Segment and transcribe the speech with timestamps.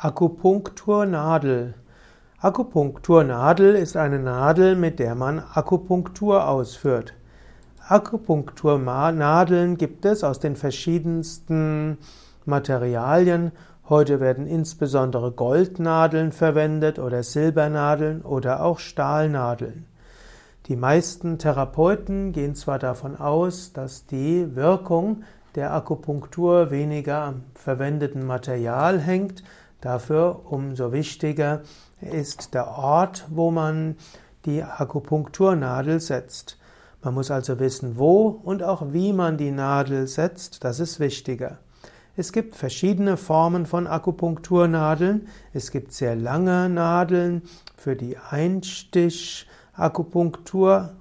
[0.00, 1.74] Akupunkturnadel.
[2.40, 7.14] Akupunkturnadel ist eine Nadel, mit der man Akupunktur ausführt.
[7.88, 11.98] Akupunkturnadeln gibt es aus den verschiedensten
[12.44, 13.50] Materialien.
[13.88, 19.86] Heute werden insbesondere Goldnadeln verwendet oder Silbernadeln oder auch Stahlnadeln.
[20.66, 25.24] Die meisten Therapeuten gehen zwar davon aus, dass die Wirkung
[25.56, 29.42] der Akupunktur weniger am verwendeten Material hängt,
[29.80, 31.62] Dafür umso wichtiger
[32.00, 33.96] ist der Ort, wo man
[34.44, 36.58] die Akupunkturnadel setzt.
[37.02, 41.58] Man muss also wissen, wo und auch wie man die Nadel setzt, das ist wichtiger.
[42.16, 45.28] Es gibt verschiedene Formen von Akupunkturnadeln.
[45.52, 47.42] Es gibt sehr lange Nadeln
[47.76, 50.94] für die Einstich-Akupunktur.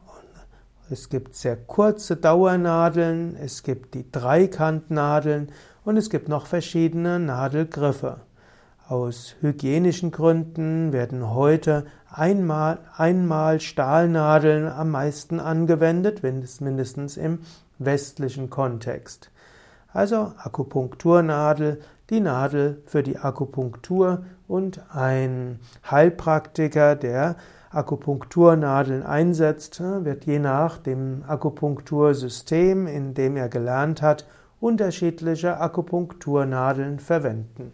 [0.92, 3.36] Es gibt sehr kurze Dauernadeln.
[3.36, 5.52] Es gibt die Dreikantnadeln
[5.84, 8.27] und es gibt noch verschiedene Nadelgriffe.
[8.90, 17.40] Aus hygienischen Gründen werden heute einmal, einmal Stahlnadeln am meisten angewendet, mindestens im
[17.80, 19.30] westlichen Kontext.
[19.92, 25.60] Also Akupunkturnadel, die Nadel für die Akupunktur und ein
[25.92, 27.36] Heilpraktiker, der
[27.72, 34.26] Akupunkturnadeln einsetzt, wird je nach dem Akupunktursystem, in dem er gelernt hat,
[34.62, 37.74] unterschiedliche Akupunkturnadeln verwenden.